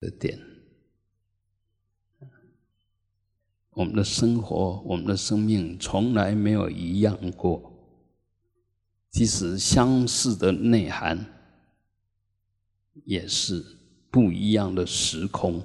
[0.00, 0.38] 的点。
[3.72, 7.72] 我们的生活，我们的生命从来没有一样过，
[9.10, 11.24] 即使相似的内涵，
[13.04, 13.64] 也是
[14.10, 15.62] 不一样的时空。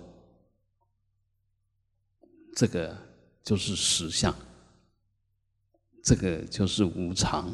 [2.55, 2.95] 这个
[3.43, 4.33] 就是实相，
[6.03, 7.53] 这个就是无常。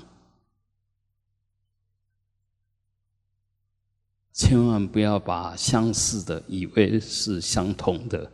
[4.42, 8.32] 千万不要把相似的以为是相同的。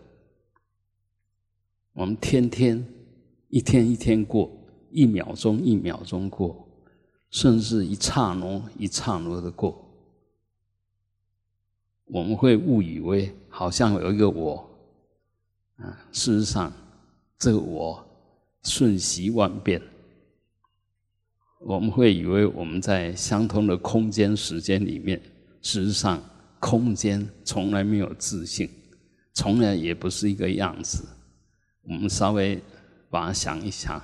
[1.91, 2.81] 我们天天
[3.49, 4.49] 一天一天过，
[4.89, 6.65] 一秒钟一秒钟过，
[7.29, 9.85] 甚至一刹那一刹那的过，
[12.05, 14.65] 我们会误以为好像有一个我，
[15.75, 16.71] 啊，事实上
[17.37, 18.01] 这个我
[18.63, 19.81] 瞬息万变，
[21.59, 25.21] 我们会以为我们在相同的空间时间里面，
[25.67, 26.23] 事实上
[26.61, 28.69] 空间从来没有自信，
[29.33, 31.05] 从来也不是一个样子。
[31.81, 32.63] 我们稍微
[33.09, 34.01] 把它想一想，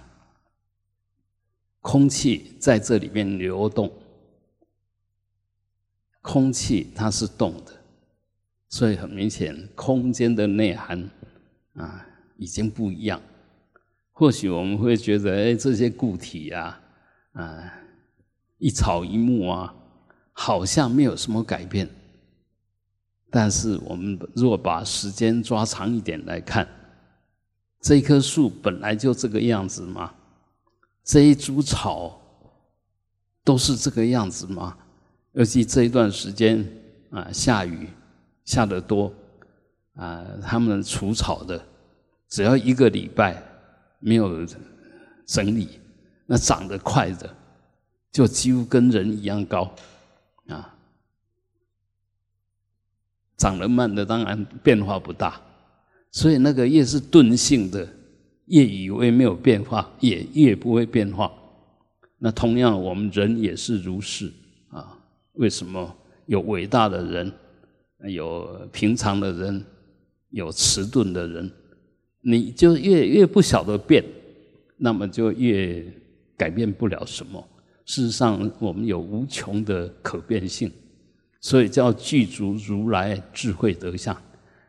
[1.80, 3.90] 空气在这里面流动，
[6.22, 7.72] 空气它是动的，
[8.68, 11.10] 所以很明显，空间的内涵
[11.76, 12.06] 啊
[12.36, 13.22] 已经不一样。
[14.12, 16.82] 或许我们会觉得，哎，这些固体啊，
[17.32, 17.74] 啊，
[18.58, 19.74] 一草一木啊，
[20.34, 21.90] 好像没有什么改变。
[23.32, 26.68] 但是我们如果把时间抓长一点来看，
[27.80, 30.14] 这棵树本来就这个样子吗？
[31.04, 32.22] 这一株草
[33.44, 34.78] 都是这个样子吗？
[35.34, 36.64] 尤其这一段时间
[37.10, 37.90] 啊，下雨
[38.46, 39.12] 下得多
[39.96, 41.60] 啊，他们除草的，
[42.30, 43.44] 只要一个礼拜
[44.00, 44.46] 没有
[45.26, 45.80] 整理，
[46.28, 47.36] 那长得快的
[48.12, 49.74] 就几乎跟人一样高
[50.48, 50.76] 啊，
[53.38, 55.42] 长得慢的当然变化不大。
[56.12, 57.88] 所以那个越是钝性的，
[58.46, 61.32] 越以为没有变化，也越不会变化。
[62.20, 64.32] 那同样，我们人也是如是
[64.70, 64.98] 啊。
[65.34, 65.94] 为什么
[66.28, 67.32] 有伟大的人，
[68.08, 69.66] 有平常的人，
[70.30, 71.52] 有迟钝的人？
[72.22, 74.06] 你就越越不晓得变，
[74.78, 75.84] 那么就越
[76.38, 77.44] 改变不了什么。
[77.86, 80.72] 事实上，我们有无穷的可变性，
[81.44, 84.16] 所以叫具足如来智慧德相。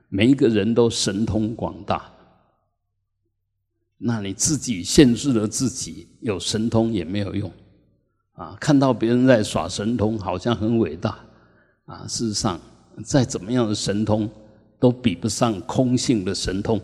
[0.09, 2.13] 每一个人都神通广大，
[3.97, 7.51] 那你自己限制了自己，有神通也没有用
[8.33, 8.57] 啊！
[8.61, 11.25] 看到别人在耍神通，好像很伟大
[11.87, 12.05] 啊！
[12.09, 12.61] 事实上，
[13.05, 14.29] 再怎么样的神通，
[14.81, 16.81] 都比不上空性的神通。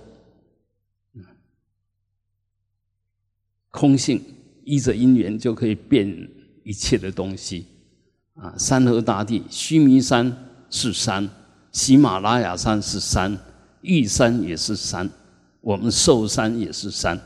[3.72, 4.22] 空性
[4.64, 6.28] 依着因缘就可以变
[6.62, 7.66] 一切的东西
[8.40, 8.54] 啊！
[8.56, 10.34] 山河大地，须弥山
[10.70, 11.28] 是山。
[11.72, 13.38] 喜马拉雅山是山，
[13.82, 15.08] 玉山也是山，
[15.60, 17.20] 我们寿山也是山，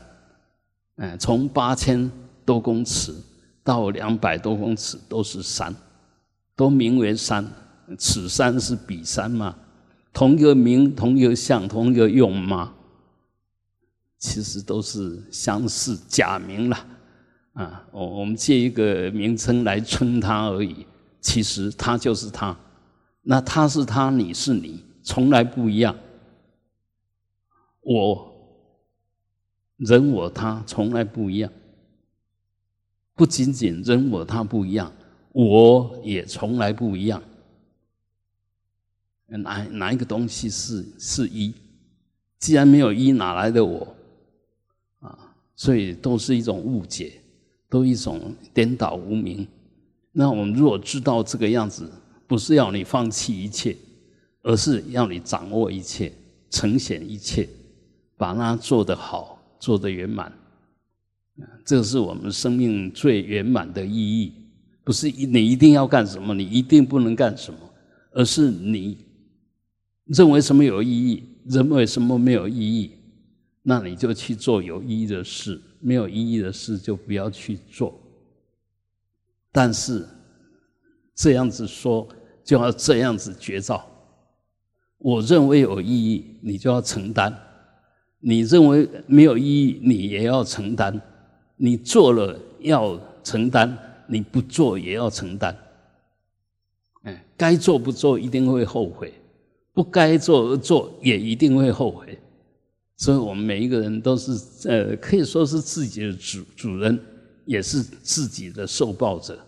[0.97, 2.11] 哎，从八千
[2.45, 3.15] 多公尺
[3.63, 5.73] 到两百多公尺都是山，
[6.55, 7.45] 都名为山。
[7.97, 9.55] 此山是彼山吗？
[10.11, 12.73] 同一个名，同一个相，同一个用吗？
[14.19, 16.77] 其实都是相似假名了。
[17.53, 20.85] 啊，我我们借一个名称来称它而已，
[21.25, 22.55] 其实他就是他。
[23.23, 25.95] 那他是他，你是你，从来不一样。
[27.81, 28.31] 我
[29.77, 31.51] 人我他从来不一样，
[33.15, 34.93] 不仅仅人我他不一样，
[35.31, 37.19] 我也从来不一样。
[39.25, 41.51] 哪哪一个东西是是一？
[42.37, 43.95] 既然没有一，哪来的我？
[44.99, 47.19] 啊，所以都是一种误解，
[47.67, 49.47] 都一种颠倒无明。
[50.17, 51.91] 那我们如果知道这个样子。
[52.27, 53.77] 不是要你放弃一切，
[54.41, 56.11] 而是要你掌握一切，
[56.49, 57.47] 呈现一切，
[58.17, 60.33] 把它做得好，做得圆满。
[61.63, 64.33] 这是我们生命最圆满的意义。
[64.83, 67.59] 不是你一定要干什么，你一定不能干什么，
[68.13, 68.97] 而是你
[70.05, 72.89] 认为什么有意义，认为什么没有意义，
[73.61, 78.01] 那你就去做有意义的事，没有意义的事就不要去做。
[79.55, 80.05] 但是。
[81.17, 82.05] 这样子说，
[82.43, 83.81] 就要这样子绝招。
[84.97, 87.31] 我认为有意义，你就要承担；
[88.19, 91.01] 你认为没有意义，你也要承担。
[91.55, 93.77] 你做了要承担，
[94.09, 95.57] 你不做也要承担。
[97.03, 99.13] 哎，该做不做一定会后悔，
[99.73, 102.19] 不该做而做也一定会后悔。
[102.97, 104.33] 所以我们每一个人都是
[104.69, 106.99] 呃，可以说是自己的主主人，
[107.45, 109.39] 也是自己的受报者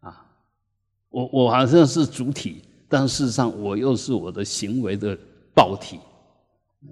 [0.00, 0.26] 啊。
[1.08, 5.16] 我我好像是主体，但事实上我又是我的行为的
[5.54, 5.98] 报体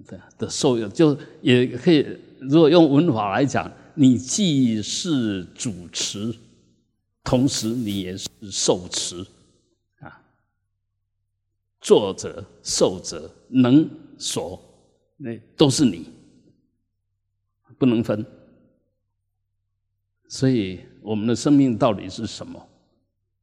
[0.06, 2.06] 的的受用，就也可以，
[2.40, 6.34] 如果用文法来讲，你既是主持，
[7.22, 9.24] 同时你也是受持
[10.00, 10.22] 啊，
[11.80, 13.88] 作者、受者、能
[14.18, 14.60] 所，
[15.16, 16.08] 那都是你，
[17.78, 18.24] 不能分。
[20.34, 22.60] 所以，我们的生命到底是什么？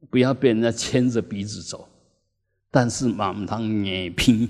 [0.10, 1.88] 不要被人家牵着鼻子走。
[2.70, 4.46] 但是嘛，唔通硬拼，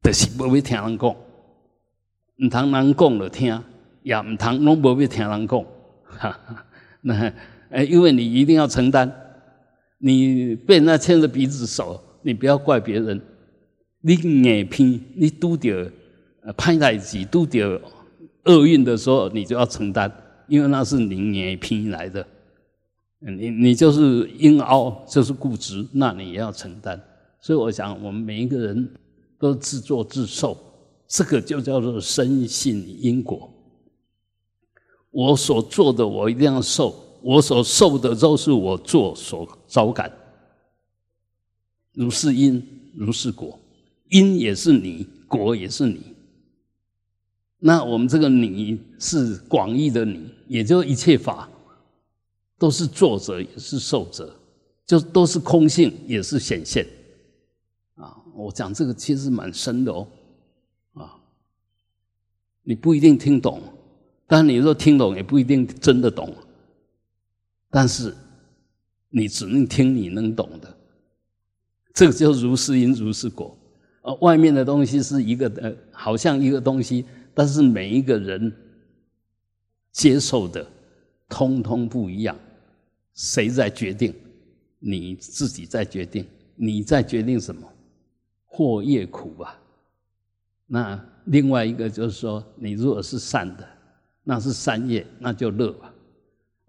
[0.00, 3.60] 就是不要听人讲，唔通人讲了听，
[4.04, 5.64] 也唔通拢不要听人讲。
[6.06, 6.38] 哈，
[7.00, 7.32] 那
[7.70, 9.12] 哎，因为你一定要承担，
[9.98, 13.20] 你被人家牵着鼻子走，你不要怪别人。
[14.02, 15.90] 你硬拼，你拄着
[16.56, 17.82] 歹代志，拄着
[18.44, 20.08] 厄运的时候，你就要承担。
[20.48, 22.26] 因为那是你也拼来的，
[23.20, 27.00] 你你就是硬凹，就是固执，那你也要承担。
[27.40, 28.90] 所以我想，我们每一个人
[29.38, 30.56] 都自作自受，
[31.06, 33.48] 这个就叫做深信因果。
[35.10, 36.92] 我所做的，我一定要受；
[37.22, 40.10] 我所受的，都是我做所招感。
[41.92, 42.62] 如是因，
[42.94, 43.58] 如是果，
[44.10, 46.00] 因也是你，果也是你。
[47.60, 51.48] 那我们这个“你”是广义的“你”，也就一切法
[52.56, 54.32] 都是作者，也是受者，
[54.86, 56.86] 就都是空性，也是显现。
[57.96, 60.06] 啊，我讲这个其实蛮深的哦，
[60.92, 61.18] 啊，
[62.62, 63.60] 你不一定听懂，
[64.28, 66.32] 但你若听懂，也不一定真的懂。
[67.70, 68.14] 但是
[69.10, 70.76] 你只能听你能懂的，
[71.92, 73.58] 这个就如是因如是果。
[74.02, 77.04] 呃，外面的东西是一个呃，好像一个东西。
[77.38, 78.52] 但是每一个人
[79.92, 80.68] 接受的
[81.28, 82.36] 通通不一样，
[83.14, 84.12] 谁在决定？
[84.80, 86.26] 你自己在决定，
[86.56, 87.62] 你在决定什么？
[88.44, 89.56] 祸业苦吧。
[90.66, 93.64] 那另外一个就是说，你如果是善的，
[94.24, 95.94] 那是善业，那就乐吧。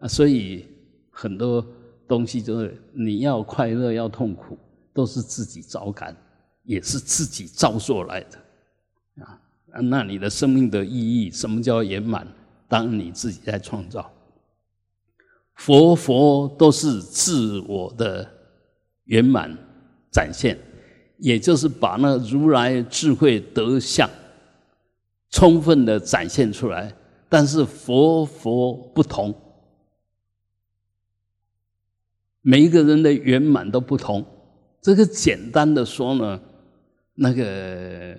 [0.02, 0.68] 啊，所以
[1.10, 1.66] 很多
[2.08, 4.56] 东西就是你要快乐要痛苦，
[4.94, 6.16] 都是自己找感，
[6.62, 9.42] 也是自己造作来的啊。
[9.84, 12.28] 那你的生命的意义，什么叫圆满？
[12.68, 14.12] 当你自己在创造，
[15.56, 18.30] 佛佛都是自我的
[19.06, 19.58] 圆满
[20.12, 20.58] 展现，
[21.18, 24.08] 也就是把那如来智慧德相
[25.32, 26.94] 充分的展现出来。
[27.28, 29.34] 但是佛佛不同，
[32.42, 34.26] 每一个人的圆满都不同。
[34.82, 36.40] 这个简单的说呢，
[37.16, 38.16] 那个。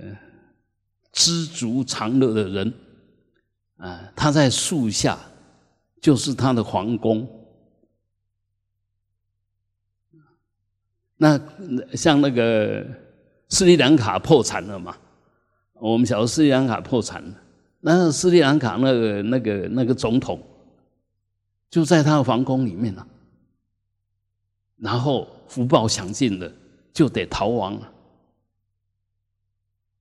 [1.13, 2.73] 知足常乐的人，
[3.79, 5.19] 啊，他在树下，
[6.01, 7.29] 就是他的皇宫。
[11.17, 11.39] 那
[11.97, 12.87] 像那个
[13.49, 14.97] 斯里兰卡破产了嘛？
[15.75, 17.43] 我们晓得斯里兰卡破产了，
[17.81, 20.41] 那斯里兰卡那个那个那个总统，
[21.69, 23.07] 就在他的皇宫里面了。
[24.77, 26.51] 然后福报享尽了，
[26.93, 27.93] 就得逃亡了。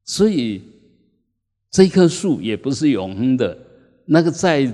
[0.05, 0.63] 所以。
[1.71, 3.57] 这棵树也不是永恒的，
[4.05, 4.65] 那个再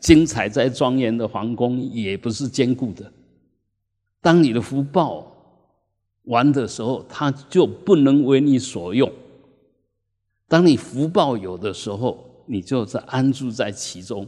[0.00, 3.12] 精彩、再庄严的皇宫也不是坚固的。
[4.20, 5.30] 当你的福报
[6.24, 9.08] 完的时候，它就不能为你所用；
[10.48, 14.26] 当你福报有的时候，你就在安住在其中。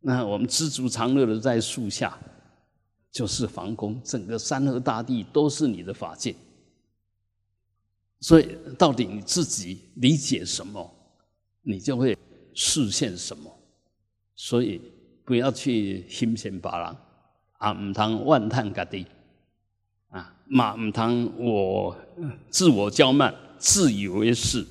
[0.00, 2.18] 那我们知足常乐的在树下，
[3.12, 6.34] 就是皇宫，整个山河大地都是你的法界。
[8.20, 10.90] 所以，到底你自己理解什么？
[11.66, 12.16] 你就会
[12.52, 13.50] 实现什么，
[14.36, 14.80] 所以
[15.24, 16.96] 不要去心嫌别人，
[17.58, 19.06] 啊，唔通万叹家己，
[20.10, 21.96] 啊，嘛唔通我
[22.50, 24.64] 自我骄慢、自以为是，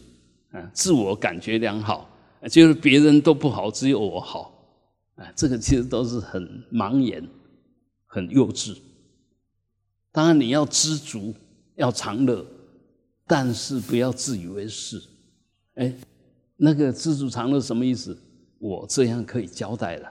[0.51, 2.07] 啊，自我感觉良好，
[2.47, 4.53] 就是别人都不好，只有我好，
[5.15, 7.27] 啊，这个其实都是很盲眼、
[8.05, 8.77] 很幼稚。
[10.12, 11.33] 当然你要知足，
[11.75, 12.45] 要常乐，
[13.25, 15.01] 但是不要自以为是，
[15.73, 15.91] 哎。
[16.57, 18.17] 那个知足常乐什么意思？
[18.60, 20.10] 我这样可以交代了，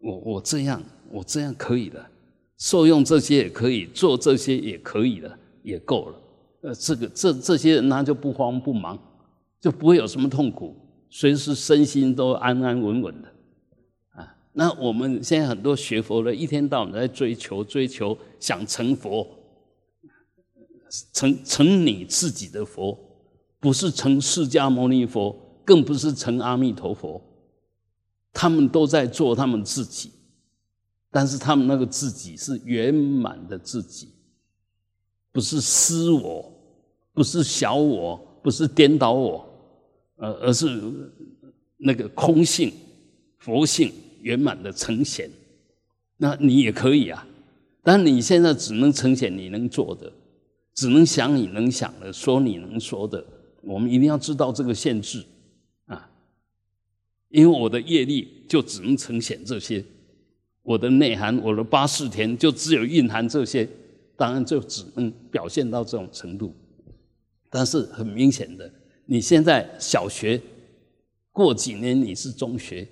[0.00, 2.10] 我我这样我这样可以了，
[2.58, 6.20] 受用这些也可以，做这些也可以了，也够了。
[6.62, 8.98] 呃，这个这这些人他就不慌不忙，
[9.58, 10.76] 就不会有什么痛苦，
[11.08, 13.28] 随时身心都安安稳稳的。
[14.10, 19.26] 啊，那我们现在很多学佛的，一天到晚在追求追求，想成佛，
[21.14, 22.98] 成成你自己的佛，
[23.58, 25.34] 不是成释迦牟尼佛。
[25.70, 27.22] 更不是成阿弥陀佛，
[28.32, 30.10] 他们都在做他们自己，
[31.12, 34.08] 但是他们那个自己是圆满的自己，
[35.30, 36.52] 不是私我，
[37.12, 39.48] 不是小我，不是颠倒我，
[40.16, 40.82] 呃，而是
[41.76, 42.72] 那个空性、
[43.38, 45.30] 佛性圆满的呈现。
[46.16, 47.24] 那你也可以啊，
[47.84, 50.12] 但你现在只能呈现你能做的，
[50.74, 53.24] 只能想你能想的，说你能说的。
[53.62, 55.24] 我们一定要知道这个限制，
[57.30, 59.84] 因为我的业力就只能呈现这些，
[60.62, 63.68] 我的内涵，我的八世田就只有蕴含这些。
[64.16, 66.54] 当然就只能表现到这种程度，
[67.48, 68.70] 但是很明显的，
[69.06, 70.38] 你现在小学
[71.32, 72.86] 过几年你是中学，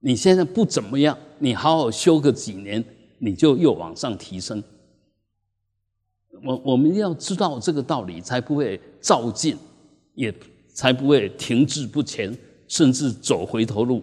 [0.00, 2.82] 你现在不怎么样，你好好修个几年，
[3.18, 4.64] 你就又往上提升。
[6.42, 9.58] 我我们要知道这个道理，才不会照进，
[10.14, 10.34] 也
[10.72, 12.34] 才不会停滞不前，
[12.74, 14.02] 甚至走回头路。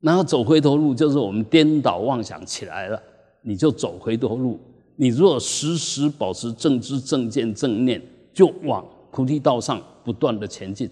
[0.00, 3.02] 然后走回头路，就是我们颠倒妄想起来了，
[3.40, 4.60] 你就走回头路。
[4.96, 8.02] 你若时时保持正知正见正念，
[8.34, 10.90] 就往菩提道上不断的前进，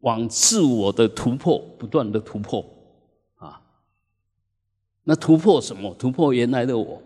[0.00, 2.62] 往自我的突破不断的突破
[3.36, 3.58] 啊！
[5.04, 5.94] 那突破什么？
[5.98, 7.00] 突破原来的我，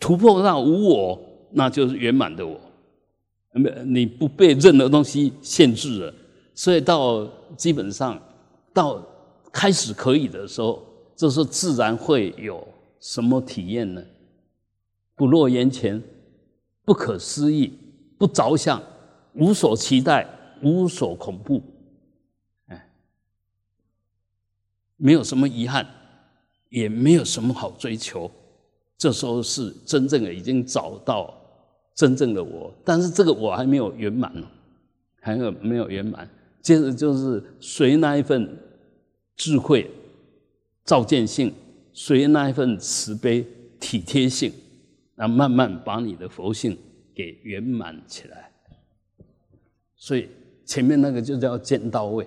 [0.00, 2.58] 突破到无我，那就是圆满的我。
[3.52, 6.14] 没，你不被任何东西限制了，
[6.56, 8.20] 所以到基本上
[8.72, 9.00] 到
[9.52, 10.82] 开始可以的时候，
[11.14, 12.66] 这时候自然会有
[12.98, 14.02] 什么体验呢？
[15.14, 16.02] 不落眼前，
[16.84, 17.78] 不可思议，
[18.18, 18.82] 不着相，
[19.34, 20.26] 无所期待，
[20.62, 21.62] 无所恐怖，
[22.68, 22.90] 哎，
[24.96, 25.86] 没有什么遗憾，
[26.70, 28.30] 也没有什么好追求。
[28.96, 31.34] 这时候是真正的已经找到
[31.94, 34.46] 真正的我，但是这个我还没有圆满呢，
[35.20, 36.26] 还有没有圆满。
[36.66, 38.58] 接着就是随那一份
[39.36, 39.88] 智慧、
[40.84, 41.54] 照见性，
[41.92, 43.46] 随那一份慈悲、
[43.78, 44.52] 体贴性。
[45.14, 46.76] 那慢慢把你的佛性
[47.14, 48.50] 给圆满起来，
[49.94, 50.28] 所以
[50.64, 52.26] 前面那个就叫见到位，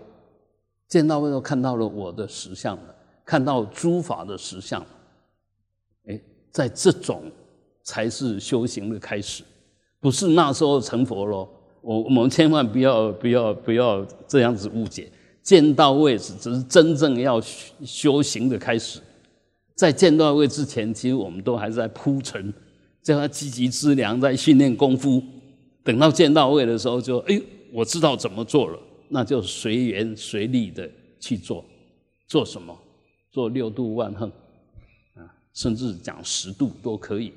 [0.87, 4.87] 见到位都看到了我的实相了，看到诸法的实相了，
[6.07, 7.29] 哎，在这种
[7.83, 9.43] 才是修行的开始，
[9.99, 11.49] 不是那时候成佛喽。
[11.81, 17.41] 我我们千万不要不要不要这样子误解，见到位是只是真正要
[17.83, 18.99] 修行的开始，
[19.75, 22.53] 在见到位之前，其实我们都还在铺陈。
[23.01, 25.23] 叫他积极资粮，在训练功夫。
[25.83, 31.63] 等到见到位的时候，就哎，我知道怎么做了，那就随缘随力的去做。
[32.27, 32.77] 做什么？
[33.31, 34.29] 做六度万恒
[35.15, 37.31] 啊，甚至讲十度都可以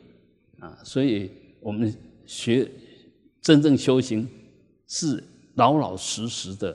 [0.58, 0.76] 啊。
[0.82, 1.30] 所以
[1.60, 1.94] 我们
[2.26, 2.68] 学
[3.42, 4.26] 真正修行，
[4.86, 5.22] 是
[5.56, 6.74] 老老实实的，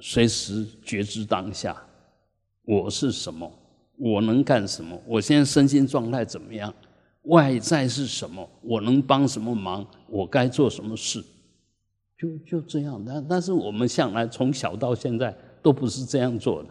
[0.00, 1.76] 随时觉知当下，
[2.62, 3.52] 我是什么，
[3.96, 6.72] 我能干什么，我现在身心状态怎么样。
[7.24, 8.48] 外在是什么？
[8.62, 9.84] 我能帮什么忙？
[10.06, 11.24] 我该做什么事？
[12.16, 13.02] 就就这样。
[13.04, 16.68] 但但是我们向来从小到现在都不是这样做的。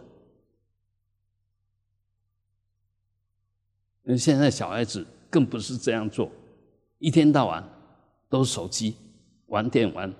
[4.04, 6.30] 那现在小孩子更不是这样做，
[6.98, 7.68] 一天到晚
[8.34, 8.96] 都是手机
[9.46, 10.12] 玩电玩。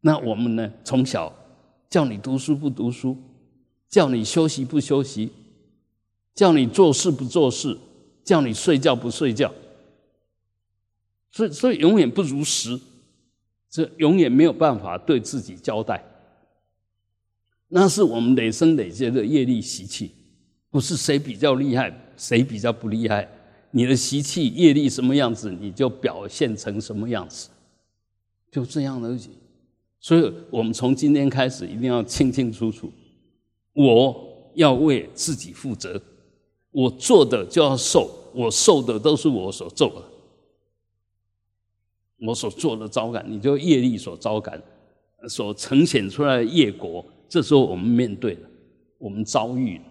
[0.00, 0.72] 那我们呢？
[0.84, 1.34] 从小
[1.88, 3.16] 叫你读书不读书，
[3.88, 5.32] 叫你休息不休息。
[6.32, 7.76] 叫你做事不做事，
[8.22, 9.52] 叫你睡觉不睡觉，
[11.32, 12.80] 所以所以永远不如实，
[13.68, 16.02] 这永远没有办法对自己交代。
[17.66, 20.12] 那是我们累生累劫的业力习气，
[20.70, 23.28] 不是谁比较厉害，谁比较不厉害。
[23.70, 27.48] 你的习气业力什么样子，你就表现成什么样子，
[28.50, 29.30] 就这样而已。
[30.00, 32.90] 所以我们从今天开始一定要清清楚楚，
[33.74, 36.00] 我要为自己负责。
[36.72, 40.02] 我做的就要受，我受的都是我所做的，
[42.26, 44.62] 我所做的招感，你就业力所招感，
[45.28, 48.48] 所呈现出来的业果，这时候我们面对了，
[48.98, 49.84] 我们遭遇了，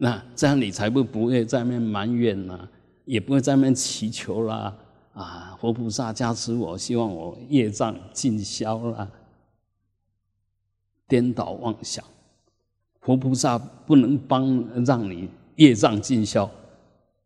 [0.00, 2.68] 那这样你才不不会在那边埋怨呐，
[3.04, 4.74] 也不会在那边祈求啦，
[5.12, 9.10] 啊，佛菩萨加持我，希望我业障尽消啦，
[11.08, 12.04] 颠倒妄想。
[13.00, 16.48] 佛菩萨不能帮让你业障尽消，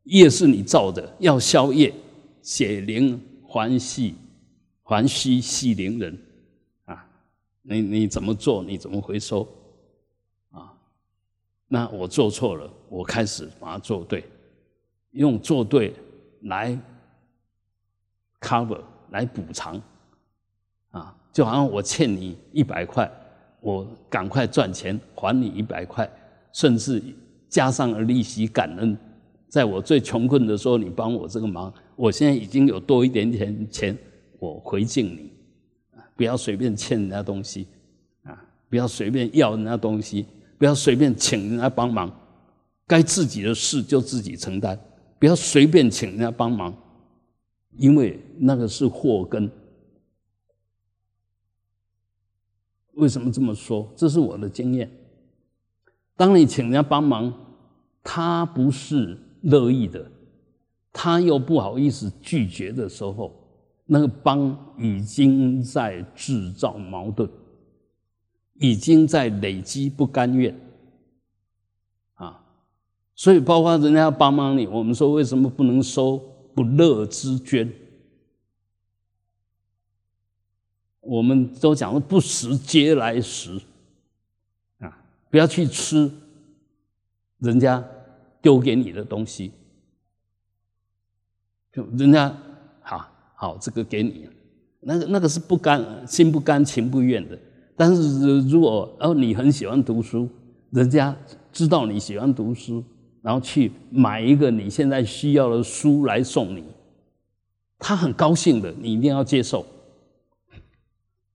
[0.04, 1.92] 业是你造的，要消业，
[2.40, 4.14] 血灵还系，
[4.82, 6.18] 还须系灵人
[6.86, 7.06] 啊！
[7.62, 9.46] 你你怎么做，你怎么回收？
[11.72, 14.22] 那我做错了，我开始把它做对，
[15.12, 15.94] 用做对
[16.42, 16.78] 来
[18.42, 19.80] cover 来补偿
[20.90, 21.16] 啊！
[21.32, 23.10] 就好像我欠你一百块。
[23.60, 26.06] 我赶快赚钱还你一百块，
[26.52, 27.02] 甚至
[27.48, 28.94] 加上利息感恩，
[29.48, 33.96] 在我最穷困的时候，你帮我这个忙，我现在已经有多一点点钱，
[34.38, 35.32] 我回敬你，
[36.16, 37.66] 不要随便欠人家东西，
[38.24, 40.26] 啊，不要随便要人家东西，
[40.62, 42.08] 不要随便请人家帮忙，
[42.86, 44.78] 该自己的事就自己承担，
[45.18, 46.72] 不要随便请人家帮忙，
[47.76, 49.50] 因为那个是祸根。
[52.92, 53.92] 为什么这么说？
[53.96, 54.88] 这是我的经验。
[56.16, 57.34] 当你请人家帮忙，
[58.04, 60.08] 他不是乐意的，
[60.92, 63.34] 他又不好意思拒绝的时候，
[63.84, 67.28] 那个帮已经在制造矛盾，
[68.54, 70.54] 已经在累积不甘愿
[72.14, 72.44] 啊。
[73.14, 76.18] 所以，包括人家要帮忙你，我们说为什么不能收
[76.54, 77.72] 不乐之捐？
[81.00, 83.60] 我们都讲不食嗟来食，
[84.78, 86.10] 啊，不要去吃
[87.38, 87.84] 人家
[88.40, 89.50] 丢给你的东西，
[91.72, 92.34] 就人家
[92.82, 94.28] 好好这个给你，
[94.78, 97.38] 那个那个是不甘心不甘情不愿的。
[97.76, 100.28] 但是如果哦你很喜欢读书，
[100.70, 101.14] 人家
[101.52, 102.82] 知道你喜欢读书，
[103.22, 106.62] 然后去买一个你现在需要的书来送你，
[107.78, 109.64] 他很高兴的，你一定要接受。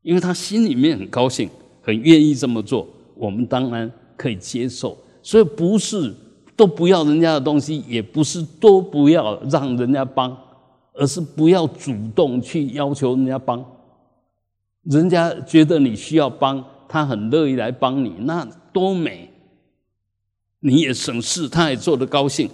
[0.01, 1.50] 因为他心里面很高兴，
[1.82, 4.98] 很愿意这么做，我们当然可以接受。
[5.22, 6.13] 所以不是
[6.56, 10.38] 都不要人家的东西，也不是都不要让人家帮，
[10.94, 13.63] 而是不要主动去要求人家帮。
[14.89, 19.29] 人家觉得你需要帮，他很乐意来帮你，那多美！
[20.60, 22.50] 你也省事，他也做得高兴。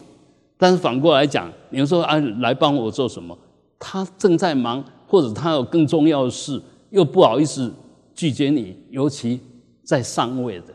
[0.58, 3.38] 但是反过来讲，你说啊，来帮我做什么？
[3.78, 6.62] 他正在忙，或者他有更重要的事。
[6.90, 7.74] 又不好意思
[8.14, 9.40] 拒绝你，尤其
[9.84, 10.74] 在上位的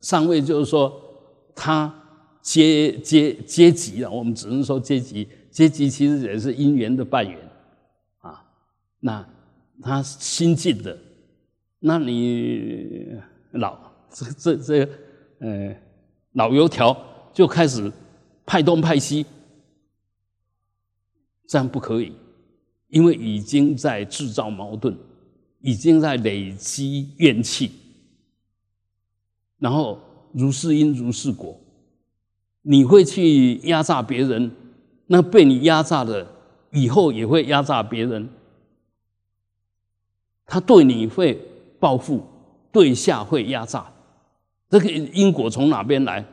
[0.00, 0.92] 上位，就是说
[1.56, 1.92] 他
[2.40, 7.43] 阶阶阶级了，我们只能说阶级，阶级其实也是因缘的半缘。
[9.06, 9.22] 那
[9.82, 10.98] 他新进的，
[11.78, 13.78] 那你老
[14.10, 14.88] 这这这
[15.40, 15.76] 呃
[16.32, 16.96] 老油条
[17.30, 17.92] 就开始
[18.46, 19.26] 派东派西，
[21.46, 22.14] 这样不可以。
[22.88, 24.96] 因为已经在制造矛盾，
[25.60, 27.72] 已经在累积怨气，
[29.58, 30.00] 然后
[30.32, 31.60] 如是因如是果，
[32.62, 34.50] 你会去压榨别人，
[35.08, 36.26] 那被你压榨的
[36.70, 38.28] 以后也会压榨别人，
[40.46, 41.40] 他对你会
[41.80, 42.22] 报复，
[42.72, 43.86] 对下会压榨，
[44.68, 46.24] 这个因果从哪边来？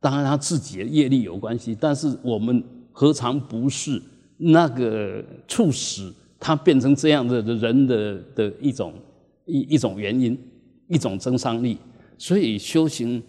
[0.00, 4.02] 当然他自己的业力有关系，但是我们何尝不是？
[4.38, 8.92] 那个促使他变成这样的人的的一种
[9.44, 10.36] 一一种原因，
[10.88, 11.78] 一种增伤力。
[12.18, 13.22] 所以修行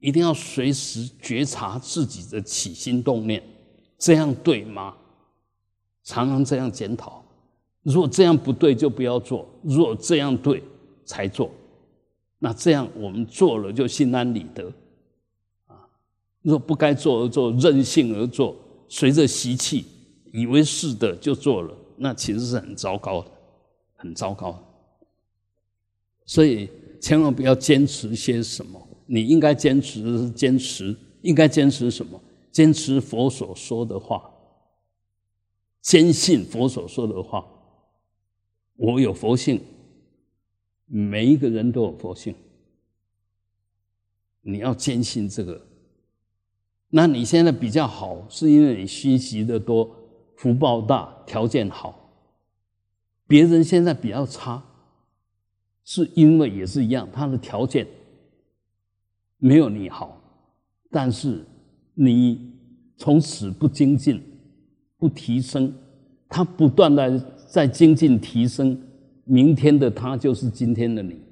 [0.00, 3.42] 一定要随时觉察自己的起心动念，
[3.96, 4.94] 这样对吗？
[6.04, 7.24] 常常这样检讨。
[7.88, 10.62] 如果这样不对，就不要做；如果这样对，
[11.06, 11.50] 才做。
[12.38, 14.70] 那这样我们做了就心安理得
[15.66, 15.88] 啊。
[16.42, 18.54] 若不该做而做，任性而做，
[18.88, 19.86] 随着习气。
[20.30, 23.30] 以为是的就做了，那其实是很糟糕的，
[23.96, 24.62] 很糟糕。
[26.26, 26.68] 所以
[27.00, 32.20] 千万不要坚持些什么，你应该坚持坚持，应该坚持什么？
[32.52, 34.30] 坚持佛所说的话，
[35.80, 37.46] 坚信佛所说的话。
[38.78, 39.60] 我有佛性，
[40.86, 42.34] 每一个人都有佛性，
[44.40, 45.60] 你要坚信这个。
[46.88, 49.94] 那你现在比较好，是因为你学习的多。
[50.36, 52.12] 福报大，条件好，
[53.26, 54.62] 别人现在比较差，
[55.82, 57.84] 是因为也是一样，他的条件
[59.38, 60.22] 没有你好，
[60.92, 61.44] 但是
[61.94, 62.52] 你
[62.96, 64.22] 从此不精进、
[64.96, 65.74] 不提升，
[66.28, 68.78] 他不断的在精进提升，
[69.24, 71.22] 明天的他就是今天的你。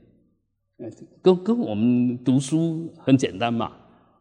[1.23, 3.73] 跟跟我们读书很简单嘛，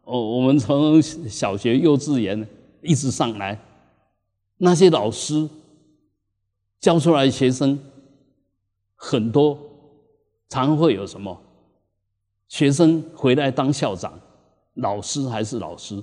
[0.04, 2.46] 哦，我们从小学、幼稚园
[2.82, 3.58] 一直上来。
[4.58, 5.48] 那些老师
[6.78, 7.78] 教出来学生
[8.94, 9.58] 很多，
[10.48, 11.42] 常会有什么？
[12.48, 14.18] 学生回来当校长，
[14.74, 16.02] 老师还是老师，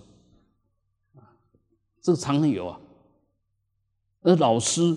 [2.02, 2.80] 这个常有啊。
[4.22, 4.96] 而老师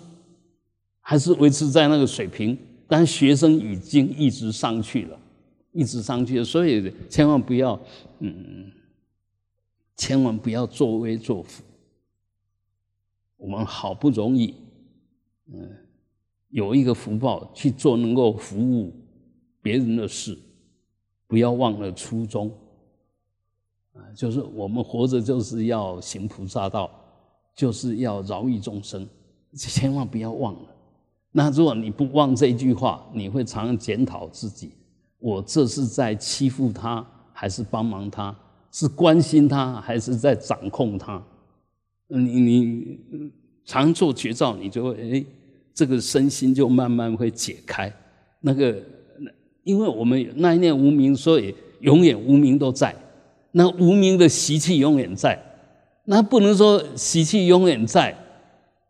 [1.09, 5.17] 还是维持在那个水平，但学生已经一直上去了，
[5.71, 6.45] 一直上去了。
[6.45, 7.81] 所以千万不要，
[8.19, 8.73] 嗯，
[9.95, 11.63] 千万不要作威作福。
[13.37, 14.53] 我们好不容易，
[15.53, 15.71] 嗯，
[16.49, 18.93] 有一个福报去做能够服务
[19.63, 20.37] 别人的事，
[21.29, 22.51] 不要忘了初衷，
[23.93, 26.91] 啊，就是我们活着就是要行菩萨道，
[27.55, 29.09] 就是要饶益众生，
[29.55, 30.73] 千万不要忘了。
[31.39, 34.71] 那如果你不忘这句话，你会常常检讨自己：
[35.19, 38.35] 我这是在欺负他，还是帮忙他？
[38.73, 41.23] 是关心他，还是在掌控他？
[42.09, 42.99] 你你
[43.67, 45.25] 常做绝招，你就会哎，
[45.75, 47.93] 这个身心就慢慢会解开。
[48.41, 48.75] 那个，
[49.63, 52.97] 因为我们那一念无名，所以永远无名都在。
[53.53, 55.39] 那无名的习气永远在，
[56.07, 58.17] 那不能说习气永远在，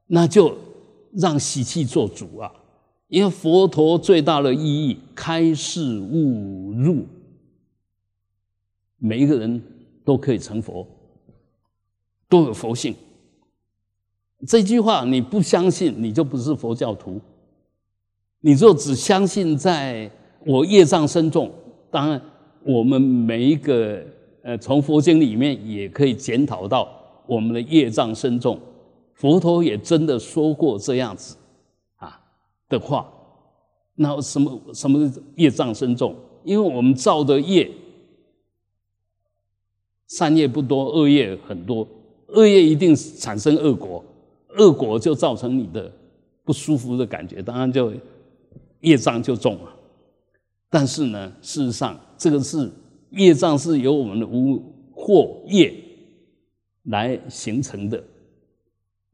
[0.07, 0.57] 那就。
[1.17, 2.53] 让习气做主啊！
[3.09, 7.07] 因为佛陀最大的意义，开示悟入，
[8.99, 9.63] 每一个人
[10.05, 10.87] 都可以成佛，
[12.29, 12.95] 都有佛性。
[14.47, 17.21] 这句话你不相信，你就不是佛教徒。
[18.41, 20.11] 你若只相信在
[20.45, 21.51] 我业障深重，
[21.91, 22.21] 当然
[22.63, 24.05] 我们每一个
[24.43, 26.89] 呃，从佛经里面也可以检讨到
[27.27, 28.61] 我们的业障深重。
[29.17, 31.37] 佛陀也真的说过这样子
[31.97, 32.21] 啊
[32.69, 33.11] 的话，
[33.95, 36.15] 那什么什么业障深重？
[36.45, 37.71] 因为我们造的业，
[40.07, 41.89] 善业不多，恶业很多，
[42.29, 44.05] 恶业一定产生恶果，
[44.59, 45.91] 恶果就造成你的
[46.45, 47.91] 不舒服的感觉，当然就
[48.81, 49.75] 业障就重了。
[50.69, 52.71] 但是呢，事实上这个是
[53.13, 54.63] 业障是由我们的无
[54.95, 55.75] 惑业
[56.83, 58.05] 来形成的。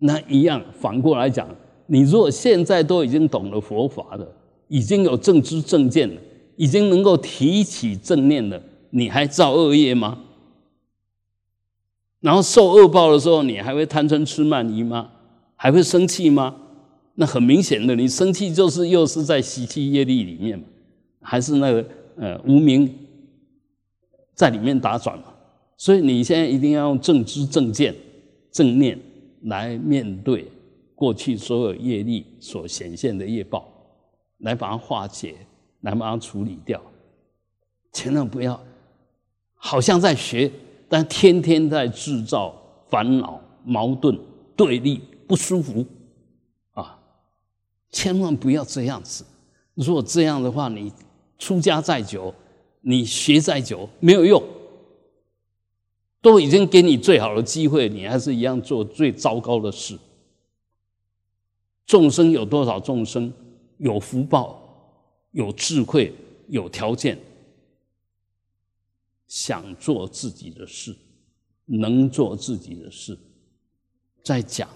[0.04, 1.48] 那一样，反过来讲，
[1.86, 4.26] 你如果现在都已经懂了佛法了，
[4.66, 6.20] 已经有正知正见了，
[6.56, 8.60] 已经能够提起正念了，
[8.90, 10.18] 你还造恶业吗？
[12.18, 15.08] 然后受恶报的时候，你还会贪嗔痴慢疑吗？
[15.54, 16.56] 还会生气吗？
[17.14, 20.64] 那很明显的，你生气就是又是在习气业力里面嘛，
[21.20, 21.84] 还是那个
[22.16, 22.92] 呃无名
[24.34, 25.26] 在里面打转嘛。
[25.76, 27.94] 所以你现在一定要用正知正见
[28.50, 28.98] 正念。
[29.42, 30.50] 来面对
[30.94, 33.68] 过去所有业力所显现的业报，
[34.38, 35.34] 来把它化解，
[35.80, 36.80] 来把它处理掉。
[37.92, 38.58] 千万不要
[39.54, 40.50] 好像在学，
[40.88, 42.54] 但天天在制造
[42.88, 44.18] 烦恼、矛盾、
[44.56, 45.84] 对立、不舒服
[46.72, 46.98] 啊！
[47.90, 49.24] 千万不要这样子。
[49.74, 50.92] 如果这样的话，你
[51.38, 52.34] 出家再久，
[52.80, 54.42] 你学再久，没有用。
[56.22, 59.98] 都已经给你最好的机会，你还是一样做最糟糕的事。
[61.84, 63.30] 众生有多少众生
[63.78, 64.62] 有福报、
[65.32, 66.14] 有智慧、
[66.46, 67.18] 有条件，
[69.26, 70.96] 想做自己的事，
[71.66, 73.18] 能做自己的事。
[74.22, 74.68] 在讲，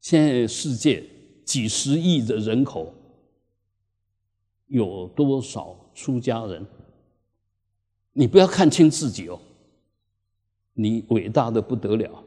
[0.00, 1.08] 现在世界
[1.44, 2.92] 几十亿的人口，
[4.66, 6.66] 有多少出家人？
[8.12, 9.40] 你不要看清自己哦。
[10.74, 12.24] 你伟大的不得了，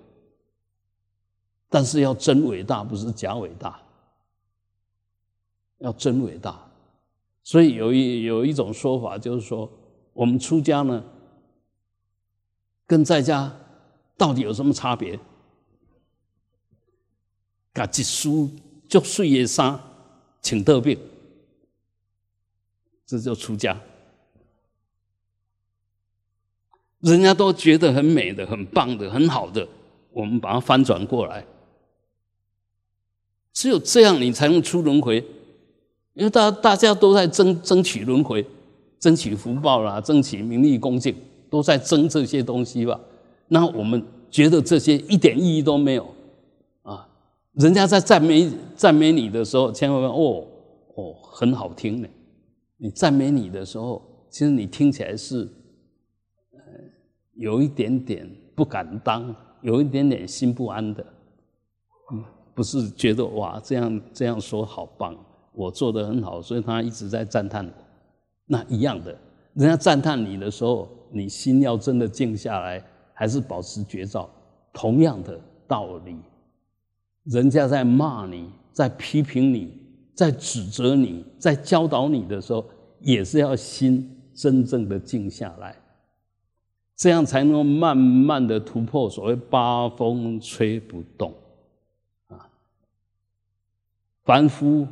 [1.70, 3.82] 但是要真伟大，不是假伟大，
[5.80, 6.62] 要真伟大。
[7.44, 9.72] 所以有一有一种说法，就是说
[10.14, 11.04] 我们出家呢，
[12.88, 13.56] 跟在家
[14.18, 15.20] 到底有什么差别？
[17.74, 18.50] 噶一书
[18.88, 19.78] 就岁月衫，
[20.42, 20.98] 请得病，
[23.06, 23.80] 这就出家。
[27.06, 29.68] 人家都觉得很美的、很棒的、很好的，
[30.12, 31.46] 我们把它翻转过来。
[33.54, 35.24] 只有这样，你才能出轮回。
[36.16, 38.44] 因为大大家都在争争取轮回，
[39.00, 41.14] 争取福报啦，争取名利恭敬，
[41.48, 43.00] 都在争这些东西吧。
[43.50, 46.08] 那我们觉得这些一点意义都没有
[46.82, 47.08] 啊！
[47.54, 50.44] 人家在赞美赞美你的时候，千万哦
[50.96, 52.08] 哦很好听呢。
[52.78, 55.48] 你赞美你的时候，其实你听起来是。
[57.36, 61.06] 有一点点不敢当，有一点点心不安的，
[62.12, 65.16] 嗯，不是觉得哇这样这样说好棒，
[65.54, 67.72] 我做的很好，所以他一直在赞叹我。
[68.48, 69.18] 那一样的，
[69.54, 74.30] 人家赞叹你的时候，你心要真的静下来，还是保持绝招。
[74.72, 76.18] 同样的道理，
[77.24, 79.78] 人家在骂你，在批评你，
[80.14, 82.64] 在指责你，在教导你的时候，
[83.00, 85.76] 也是要心真正的静下来。
[86.96, 91.34] 这样才能够慢慢的突破所谓八风吹不动
[92.30, 92.50] 啊！
[94.24, 94.88] 凡夫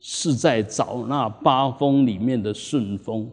[0.00, 3.30] 是在找那八风里面的顺风，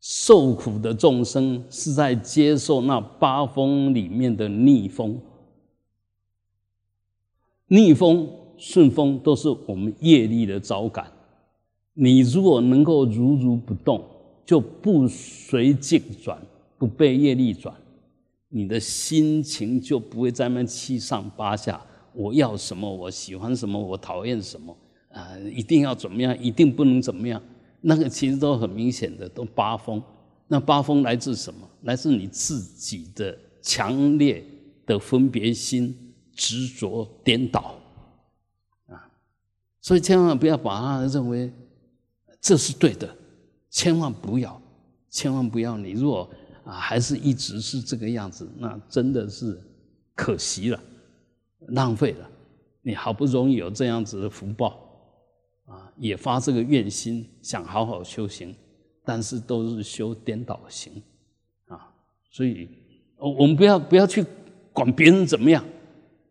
[0.00, 5.20] 受苦的众生是在接受那八风里面的逆风。
[7.66, 11.12] 逆风、顺风都是我们业力的招感。
[11.92, 14.02] 你如果能够如如不动。
[14.50, 16.36] 就不随境转，
[16.76, 17.72] 不被业力转，
[18.48, 21.80] 你的心情就不会在那七上八下。
[22.12, 22.92] 我要什么？
[22.92, 23.78] 我喜欢什么？
[23.78, 24.76] 我讨厌什么？
[25.12, 26.36] 啊，一定要怎么样？
[26.42, 27.40] 一定不能怎么样？
[27.80, 30.02] 那个其实都很明显的，都八风。
[30.48, 31.60] 那八风来自什么？
[31.82, 34.44] 来自你自己的强烈
[34.84, 35.96] 的分别心、
[36.34, 37.76] 执着、颠倒
[38.88, 39.08] 啊！
[39.80, 41.52] 所以千万不要把它认为
[42.40, 43.16] 这是对的，
[43.70, 44.60] 千万不要，
[45.08, 45.76] 千万不要。
[45.76, 46.28] 你如果
[46.64, 49.58] 啊还是一直是这个样子，那真的是
[50.14, 50.80] 可惜了，
[51.68, 52.28] 浪费了。
[52.82, 54.86] 你好不容易有这样子的福报。
[55.66, 58.52] 啊，也发这个愿心，想好好修行，
[59.04, 60.92] 但是都是修颠倒行，
[61.68, 61.94] 啊，
[62.32, 62.68] 所以，
[63.16, 64.26] 我我们不要不要去
[64.72, 65.64] 管别人怎么样，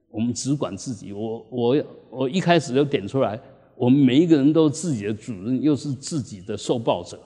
[0.10, 1.14] 我们只管自己。
[1.14, 3.40] 我我我一开始就点出来，
[3.78, 7.18] 我们每一个人都是自己的主人，又是自己的受报者，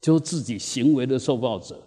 [0.00, 1.80] 就自己行为的受报者，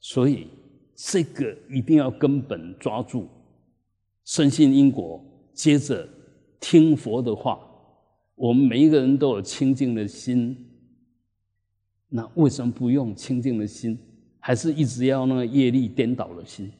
[0.00, 0.46] 所以
[0.94, 3.28] 这个一定要根本抓住，
[4.24, 6.08] 深信因果，接着
[6.60, 7.60] 听佛的话。
[8.34, 10.56] 我们每一个人都有清净的心，
[12.08, 13.98] 那为什么不用清净的心，
[14.38, 16.70] 还是一直要那个业力颠倒的心？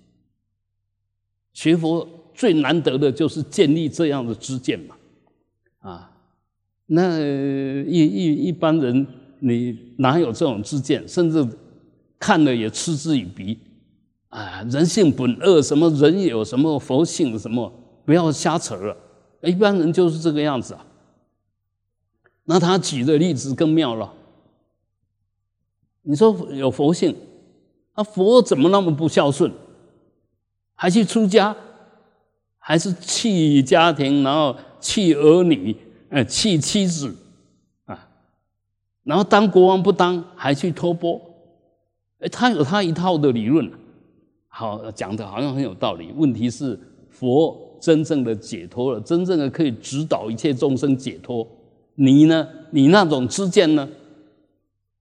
[1.53, 4.97] 学佛最难得的就是建立这样的知见嘛，
[5.81, 6.17] 啊，
[6.87, 9.05] 那一一一般人
[9.40, 11.07] 你哪有这种自见？
[11.09, 11.46] 甚至
[12.18, 13.59] 看了也嗤之以鼻，
[14.29, 17.72] 啊，人性本恶，什么人有什么佛性什么，
[18.05, 18.96] 不要瞎扯了。
[19.42, 20.85] 一般人就是这个样子啊。
[22.44, 24.12] 那他举的例子更妙了。
[26.03, 27.14] 你说有佛性，
[27.94, 29.53] 那佛怎么那么不孝顺？
[30.74, 31.55] 还去出家，
[32.59, 35.77] 还是弃家庭，然后弃儿女，
[36.09, 37.14] 呃，弃妻子，
[39.05, 41.21] 然后当国王不当，还去托钵，
[42.21, 43.71] 哎，他有他一套的理论，
[44.49, 46.13] 好讲的好像很有道理。
[46.17, 51.47] 问题是佛真正的解脱了，真正的可以指导一切众生解脱。
[51.95, 52.47] 你呢？
[52.71, 53.89] 你那种知见呢？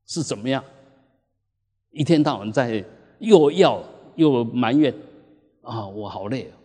[0.06, 0.64] 是怎么样？
[1.92, 2.84] 一天到晚在
[3.20, 3.84] 又要
[4.16, 4.94] 又埋怨
[5.62, 5.86] 啊！
[5.88, 6.56] 我好累啊，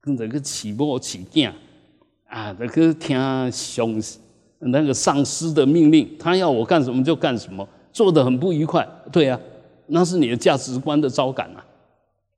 [0.00, 1.50] 跟这个起波起劲
[2.26, 3.16] 啊，这个听
[3.50, 4.00] 凶
[4.60, 8.86] 那个上司的命令，他要我干什么就干什么，做的很不愉快。
[9.12, 9.40] 对啊，
[9.86, 11.64] 那是你的价值观的招感啊！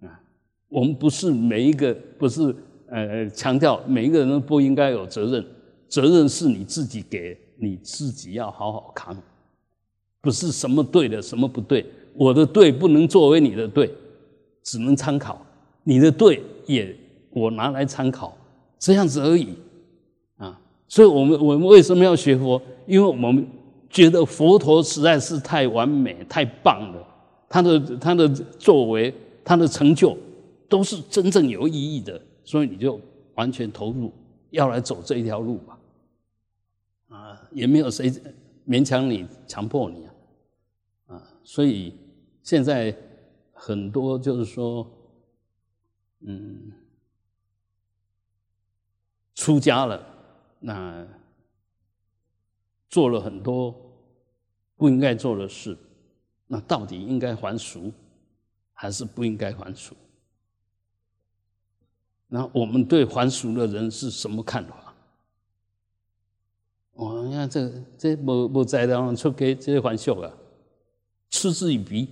[0.03, 0.21] 啊，
[0.69, 2.55] 我们不是每一个，不是
[2.89, 5.45] 呃强调每一个人都不应该有责任。
[5.89, 9.17] 责任是你自己给，你自己要好好扛，
[10.21, 11.85] 不是什么对的，什么不对。
[12.15, 13.93] 我的对不能作为你的对，
[14.63, 15.41] 只能参考。
[15.83, 16.95] 你的对也
[17.31, 18.37] 我拿来参考，
[18.79, 19.55] 这样子而已。
[20.91, 22.61] 所以我们我们为什么要学佛？
[22.85, 23.47] 因为我们
[23.89, 27.07] 觉得佛陀实在是太完美、太棒了，
[27.49, 30.19] 他的他的作为、他的成就
[30.69, 33.01] 都是真正有意义的，所以你就
[33.37, 34.13] 完全投入，
[34.51, 35.79] 要来走这一条路吧。
[37.11, 38.13] 啊，也没有谁
[38.67, 41.95] 勉强你、强迫你啊，啊，所以
[42.43, 42.93] 现在
[43.53, 44.85] 很多就是说，
[46.23, 46.73] 嗯，
[49.37, 50.05] 出家了，
[50.61, 51.05] 那
[52.89, 53.75] 做了很多
[54.77, 55.77] 不应该做的事，
[56.47, 57.93] 那到底应该还俗，
[58.73, 59.97] 还是不应该还俗？
[62.29, 64.95] 那我们对还俗的人是什么看法？
[66.93, 70.33] 我们看这这不不在人出家，这是还俗啊，
[71.31, 72.09] 嗤之以鼻。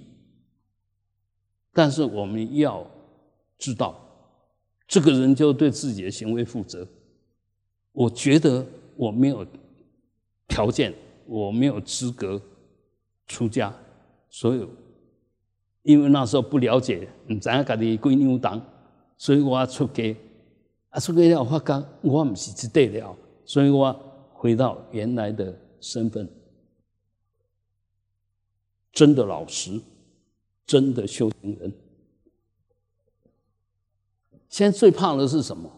[1.72, 2.84] 但是我们要
[3.58, 4.00] 知道，
[4.87, 6.88] 这个人就对自己的行为负责。
[7.98, 9.44] 我觉得我没有
[10.46, 10.94] 条件，
[11.26, 12.40] 我没有资格
[13.26, 13.74] 出家，
[14.30, 14.64] 所以
[15.82, 18.64] 因为那时候不了解，唔知家己归牛党，
[19.16, 20.16] 所以我出家。
[20.90, 24.04] 啊，出家了发觉我唔是一对了，所以我。
[24.40, 26.28] 回到原来的身份，
[28.92, 29.80] 真的老实，
[30.64, 31.72] 真的修行人。
[34.48, 35.68] 现在最怕的是什么？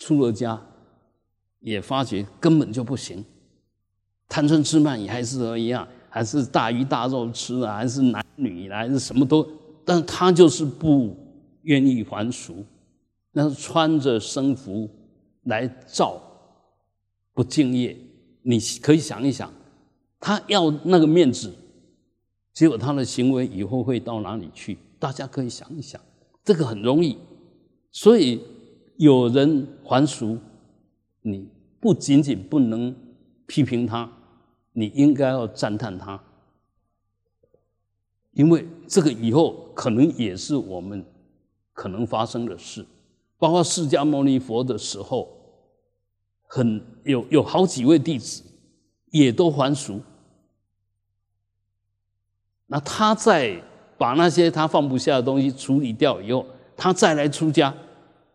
[0.00, 0.60] 出了家，
[1.62, 3.24] 也发觉根本就不行，
[4.28, 9.48] 贪嗔痴慢疑还是一样，还是大鱼大肉吃，还是男女还是什么都，
[9.84, 11.16] 但他就是不
[11.62, 12.64] 愿意还俗，
[13.32, 14.88] 那是穿着僧服
[15.44, 16.20] 来造。
[17.34, 17.96] 不敬业，
[18.42, 19.50] 你可以想一想，
[20.20, 21.50] 他要那个面子，
[22.52, 24.76] 结果他的行为以后会到哪里去？
[24.98, 25.98] 大家可以想一想，
[26.44, 27.16] 这个很容易。
[27.90, 28.42] 所以
[28.98, 30.38] 有人还俗，
[31.22, 31.48] 你
[31.80, 32.94] 不仅仅不能
[33.46, 34.10] 批评他，
[34.72, 36.22] 你应该要赞叹他，
[38.32, 41.04] 因为这个以后可能也是我们
[41.72, 42.84] 可能发生的事，
[43.38, 45.28] 包括释迦牟尼佛的时候，
[46.46, 48.42] 很有有好几位弟子
[49.10, 50.00] 也都还俗。
[52.66, 53.62] 那他在
[53.98, 57.74] 把那些他放不下的东西处理掉以后，他再来出家，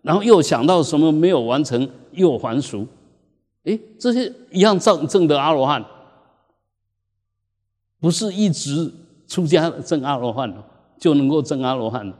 [0.08, 2.88] 然后又想到什么没有完成，又还俗。
[3.65, 5.84] 哎，这些一样证证的阿罗汉，
[8.00, 8.89] 不是一直
[9.28, 10.63] 出家证阿罗汉
[10.98, 12.13] 就能够证阿罗汉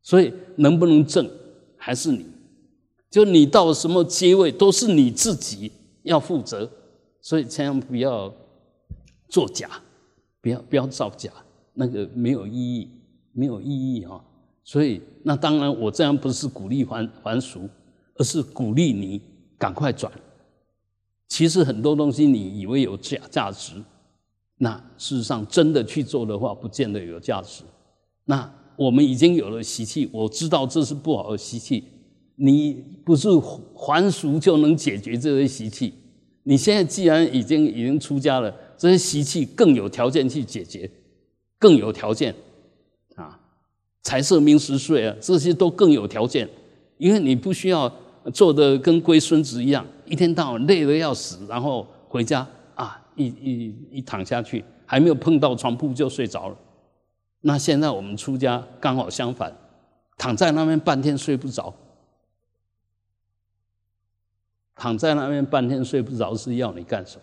[0.00, 1.28] 所以能不能证
[1.76, 2.24] 还是你，
[3.10, 5.70] 就你到什么阶位都是你自己
[6.04, 6.70] 要负责，
[7.20, 8.32] 所以千万不要
[9.28, 9.68] 作假，
[10.40, 11.30] 不要不要造假，
[11.74, 12.88] 那个没有意义，
[13.32, 14.18] 没有意义啊。
[14.70, 17.68] 所以那当然我这样不是鼓励还还俗，
[18.14, 19.20] 而是鼓励你
[19.58, 20.12] 赶快转。
[21.26, 23.72] 其实很多东西你以为有价价值，
[24.58, 27.64] 那事实上真的去做的话，不见得有价值。
[28.24, 31.82] 那我们已经有了习气，我知道这是不好的习气。
[32.36, 33.28] 你不是
[33.74, 35.94] 还俗就能解决这些习气。
[36.44, 40.88] 你现在既然已经已经出家了，这些习气更有条件去解决，
[41.58, 42.32] 更有条件，
[44.02, 46.48] 财色名食睡啊，这些都更有条件，
[46.98, 47.92] 因为你不需要。
[48.34, 56.56] 做的跟龟孙子一样，一天到晚累得要死，然后回家啊，一一一躺下去，还没有碰到床铺就睡着了。
[57.40, 59.56] 那现在我们出家刚好相反，
[60.18, 61.74] 躺在那边半天睡不着，
[64.76, 67.22] 躺在那边半天睡不着是要你干什么？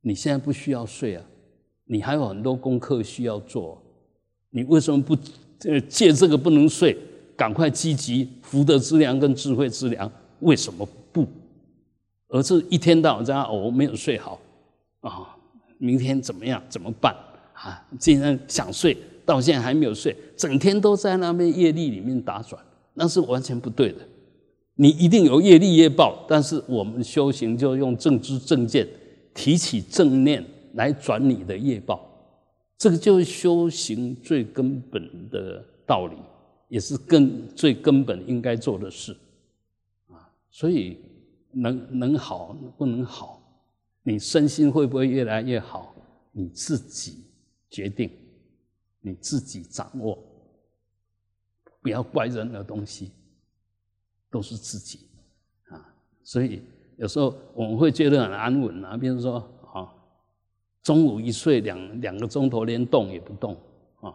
[0.00, 1.24] 你现在不需要睡啊，
[1.84, 3.80] 你还有很多功课需要做，
[4.52, 5.14] 你为什么不
[5.68, 6.96] 呃借这个不能睡？
[7.34, 10.08] 赶快积极福德之粮跟智慧之粮，
[10.40, 11.26] 为什么不？
[12.28, 14.40] 而是一天到晚在那哦，没有睡好
[15.00, 15.34] 啊，
[15.78, 16.62] 明天怎么样？
[16.68, 17.16] 怎么办？
[17.54, 22.62] 啊，竟然想睡，到现在还没有睡，整天都在那边业力里面打转，
[22.94, 23.98] 那是完全不对的。
[24.76, 28.86] 你一定有业力业报，但是我们修行就用正知正见，
[29.34, 32.11] 提起正念来转你的业报，
[32.82, 36.16] 这个就是修行最根本的道理。
[36.68, 39.14] 也是根最根本应该做的事，
[40.08, 40.96] 啊，所以
[41.50, 43.42] 能能好不能好，
[44.02, 45.94] 你身心会不会越来越好，
[46.32, 47.24] 你自己
[47.68, 48.10] 决定，
[49.02, 50.18] 你自己掌握，
[51.82, 53.10] 不要怪任何东西，
[54.30, 55.00] 都是自己，
[55.68, 56.62] 啊，所以
[56.96, 59.46] 有时候我们会觉得很安稳啊，比如说，
[60.82, 63.56] 中午一睡两两个钟头连动也不动
[64.00, 64.12] 啊。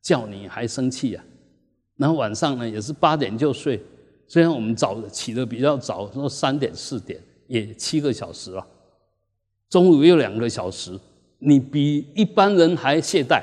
[0.00, 1.24] 叫你还生气啊？
[1.96, 3.80] 然后晚上呢也是八点就睡，
[4.26, 8.66] 虽然我们早起的比较早，说三点四点也七个小时了，
[9.68, 10.98] 中午又两个小时，
[11.38, 13.42] 你比一般人还懈怠。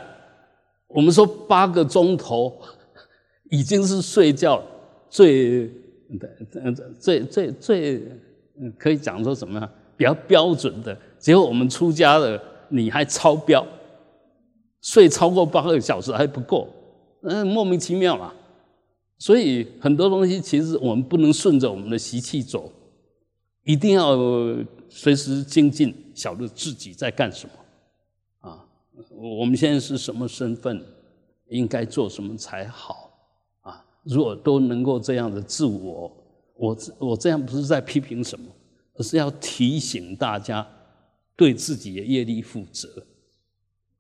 [0.88, 2.62] 我们说八个钟头
[3.50, 4.62] 已经是睡觉
[5.10, 5.72] 最
[7.00, 8.04] 最最最
[8.78, 13.66] 可以讲说什么比较标准的，结果我们出家了，你还超标。
[14.82, 16.68] 睡超过八个小时还不够，
[17.22, 18.34] 嗯，莫名其妙啦。
[19.20, 22.72] 所以很多东西其实我们不能顺着我们的习气走，
[23.64, 24.18] 一定要
[24.90, 28.50] 随时精进，晓得自己在干什么。
[28.50, 28.66] 啊，
[29.16, 30.84] 我们现在是什么身份，
[31.50, 33.12] 应该做什么才好？
[33.62, 36.12] 啊，如果都能够这样的自我，
[36.56, 38.48] 我我这样不是在批评什么，
[38.96, 40.68] 而是要提醒大家
[41.36, 43.06] 对自己的业力负责。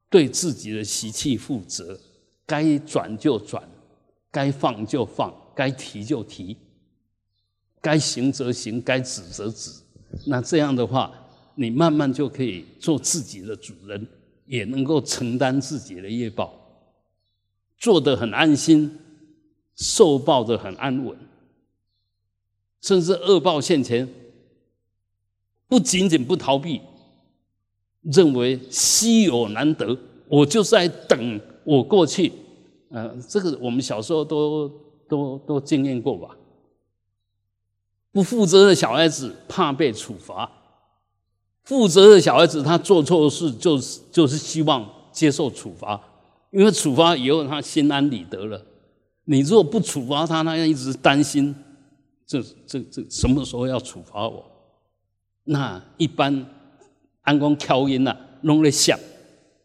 [0.10, 1.98] 对自己的习气负责，
[2.46, 3.64] 该转就转，
[4.30, 6.58] 该放就放，该提就提，
[7.80, 9.72] 该行则行，该止则止。
[10.26, 11.14] 那这样的话，
[11.56, 14.06] 你慢慢就可以做自己的主人，
[14.46, 16.54] 也能够承担自己的业报，
[17.78, 19.00] 做得很安心，
[19.78, 21.18] 受报得很安稳，
[22.82, 24.10] 甚至恶报现前，
[25.70, 26.82] 不仅仅不逃避。
[28.02, 29.96] 认为稀有难得，
[30.28, 32.32] 我就是在等我过去。
[32.90, 34.68] 呃，这个我们小时候都
[35.08, 36.36] 都都经验过吧？
[38.12, 40.52] 不负责的小孩子怕被处罚，
[41.64, 46.02] 负责的小孩子他做错事就是就是希望接受处罚，
[46.50, 48.66] 因为处罚以后他心安理得了。
[49.26, 51.56] 你如果不处罚他，他要一直担心，
[52.26, 54.44] 这这这什么时候要处罚我？
[55.44, 56.46] 那一般。
[57.22, 58.98] 安光敲音呐，弄了响，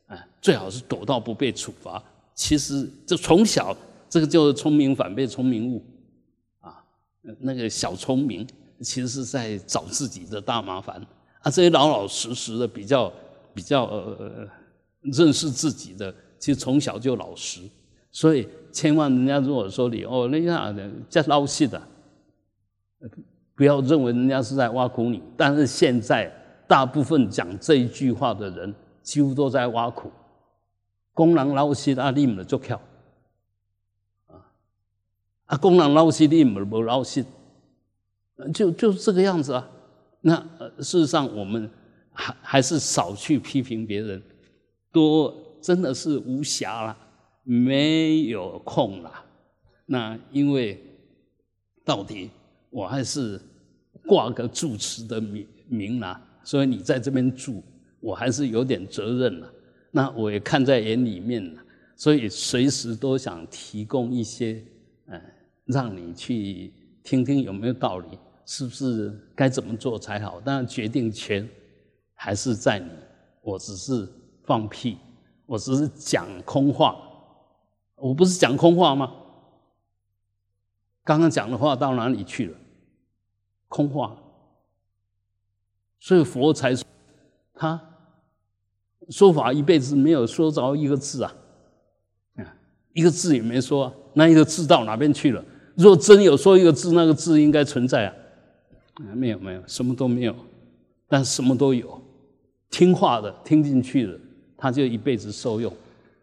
[0.07, 2.03] 啊，最好是躲到不被处罚。
[2.35, 3.75] 其实这从小
[4.09, 5.83] 这个就是聪明反被聪明误，
[6.61, 6.85] 啊，
[7.41, 8.47] 那个小聪明
[8.81, 11.01] 其实是在找自己的大麻烦。
[11.41, 13.13] 啊，这些老老实实的比较
[13.55, 14.49] 比较呃
[15.01, 17.61] 认识自己的，其实从小就老实。
[18.13, 21.81] 所以千万人家如果说你哦，那样的叫捞戏的，
[23.55, 25.23] 不要认为人家是在挖苦你。
[25.37, 26.33] 但是现在
[26.67, 30.11] 大部分讲这一句话的人，几乎都在挖苦。
[31.13, 32.81] 公人捞戏啊，你们就跳
[34.27, 34.53] 啊！
[35.47, 37.25] 啊，公人捞戏，你们不捞戏，
[38.53, 39.69] 就就是这个样子啊。
[40.21, 40.37] 那
[40.79, 41.71] 事实上，我们
[42.13, 44.23] 还还是少去批评别人，
[44.93, 46.97] 多真的是无暇了。
[47.49, 49.25] 没有空了，
[49.85, 50.83] 那因为
[51.85, 52.29] 到底
[52.71, 53.41] 我还是
[54.05, 57.61] 挂个住持的名名啦，所以你在这边住，
[57.99, 59.53] 我还是有点责任了。
[59.91, 61.63] 那我也看在眼里面了，
[61.97, 64.65] 所以随时都想提供一些，
[65.07, 65.21] 嗯，
[65.65, 66.73] 让你去
[67.03, 68.07] 听听有没有道理，
[68.45, 70.41] 是不是该怎么做才好？
[70.45, 71.49] 但决定权
[72.15, 72.91] 还是在你，
[73.43, 74.09] 我只是
[74.45, 74.99] 放屁，
[75.47, 76.97] 我只是讲空话。
[77.97, 79.13] 我不是讲空话吗？
[81.03, 82.57] 刚刚讲的话到哪里去了？
[83.67, 84.17] 空话。
[85.99, 86.85] 所以佛才说
[87.55, 87.81] 他
[89.11, 91.35] 说法一辈子没有说着一个字啊，
[92.37, 92.57] 啊，
[92.93, 95.45] 一个字也没说，那一个字到哪边去了？
[95.77, 98.15] 若真有说一个字，那个字应该存在啊，
[98.95, 100.35] 啊，没有没有，什么都没有，
[101.07, 102.01] 但什么都有，
[102.71, 104.19] 听话的听进去了，
[104.57, 105.73] 他就一辈子受用。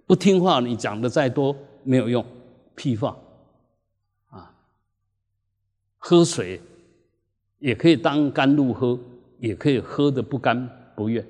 [0.06, 2.26] 不听话，你讲的再多没有用，
[2.76, 3.18] 屁话
[4.30, 4.54] 啊！
[5.98, 6.60] 喝水
[7.60, 9.00] 也可以当甘露喝，
[9.44, 11.28] 也可以喝的不甘不愿，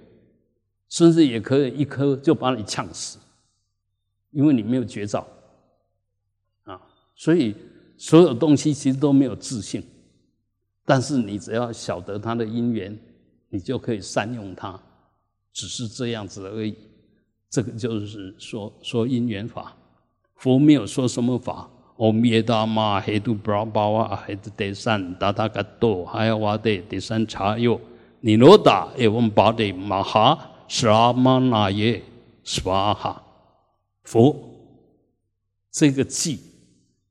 [0.88, 3.18] 甚至也可以一喝就把你呛死，
[4.30, 5.26] 因为你没有觉照
[6.66, 6.80] 啊！
[7.16, 7.56] 所以
[7.98, 9.84] 所有东西其实都没有自信，
[10.86, 12.96] 但是你只要晓得它的因缘，
[13.50, 14.80] 你就可以善用它，
[15.52, 16.76] 只是这样子而已。
[17.50, 19.76] 这个就是说说因缘法，
[20.36, 21.68] 佛没有说什么法。
[21.98, 27.82] 阿弥达玛，黑度布拉巴瓦，黑度德善，达达嘎多，还有瓦德德善茶哟，
[28.26, 32.02] 尼罗达，耶嗡巴德玛哈，是阿玛那耶，
[32.46, 33.22] 是巴哈。
[34.04, 34.34] 佛
[35.70, 36.40] 这个记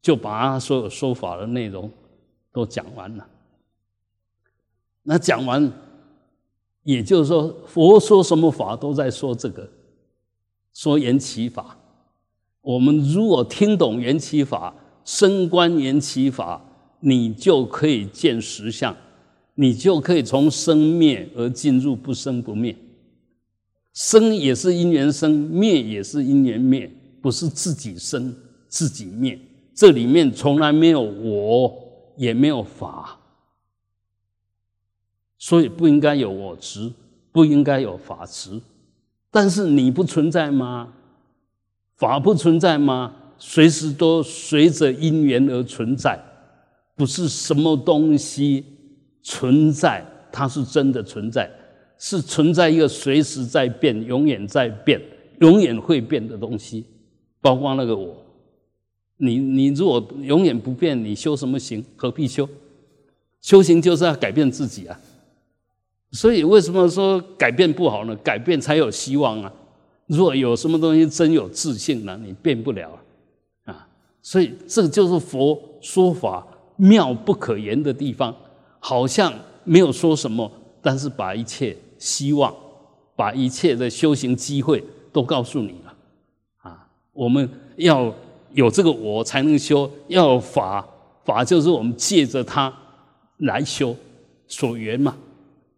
[0.00, 1.90] 就把所有说法的内容
[2.50, 3.26] 都讲完了。
[5.02, 5.70] 那讲完，
[6.82, 9.68] 也就是说，佛说什么法都在说这个。
[10.72, 11.76] 说缘起法，
[12.62, 16.58] 我们如果听懂缘起法，升观缘起法，
[17.00, 18.96] 你就可以见实相，
[19.62, 22.74] 你就可以从生灭而进入不生不灭。
[23.92, 26.90] 生也是因缘生，灭也是因缘灭，
[27.20, 28.34] 不是自己生
[28.66, 29.38] 自己灭。
[29.72, 31.72] 这里面从来没有我，
[32.16, 33.16] 也没有法，
[35.38, 36.92] 所以不应该有我执，
[37.30, 38.60] 不应该有法执。
[39.30, 40.92] 但是你不存在吗？
[41.94, 43.14] 法不存在吗？
[43.38, 46.20] 随时都随着因缘而存在，
[46.96, 48.64] 不是什么东西
[49.22, 51.50] 存在，它是真的存在，
[51.98, 55.00] 是存在一个随时在变、永远在变、
[55.40, 56.84] 永远会变的东西，
[57.40, 58.16] 包括那个我。
[59.18, 61.84] 你你如果永远不变，你修什么行？
[61.94, 62.48] 何必修？
[63.40, 65.00] 修行就是要改变自己啊。
[66.10, 68.14] 所以为什么说改变不好呢？
[68.16, 69.52] 改变才有希望啊！
[70.06, 72.98] 如果有什么东西真有自信了，你变不了
[73.64, 73.86] 啊！
[74.20, 76.46] 所以这就是佛说法
[76.76, 78.34] 妙不可言的地方，
[78.84, 80.50] 好像没有说什么，
[80.82, 82.52] 但是把一切希望、
[83.14, 85.94] 把一切的修行机会都告诉你了
[86.62, 86.88] 啊！
[87.12, 88.12] 我们要
[88.52, 90.84] 有这个我才能修，要法
[91.24, 92.76] 法就是我们借着它
[93.38, 93.94] 来修
[94.48, 95.16] 所缘嘛。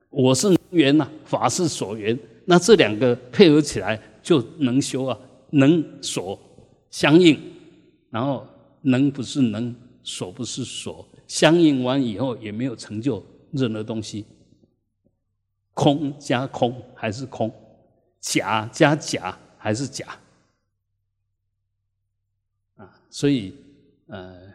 [0.08, 5.18] 我是缘呐，法是所缘，那这两个配合起来就能修啊，
[5.50, 6.38] 能所
[6.90, 7.38] 相应，
[8.08, 8.46] 然后
[8.80, 14.26] 能不是能，所不是所，相应完以后也没有成就任何东西。
[15.72, 17.52] 空加空还是空，
[18.20, 20.18] 假加假还是假，
[22.76, 23.54] 啊，所以
[24.06, 24.52] 呃，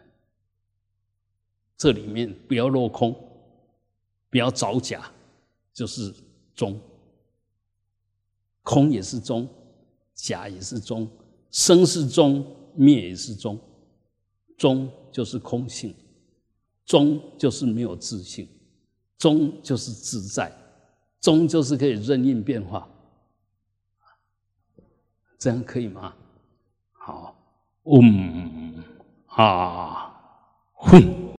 [1.76, 3.14] 这里面不要落空，
[4.30, 5.12] 不要找假。
[5.72, 6.14] 就是
[6.54, 6.78] 中，
[8.64, 9.48] 空也是中，
[10.14, 11.10] 假也是中，
[11.52, 12.46] 生是中，
[12.76, 13.58] 灭也是中，
[14.58, 15.96] 中就是空性，
[16.90, 18.50] 中就是没有自信，
[19.20, 20.52] 中就是自在，
[21.22, 22.90] 中就是可以任意变化，
[25.38, 26.16] 这样可以吗？
[26.92, 27.36] 好，
[27.84, 28.84] 嗯
[29.28, 30.12] 啊，
[30.74, 31.19] 哼。